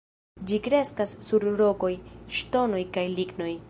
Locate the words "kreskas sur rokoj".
0.67-1.93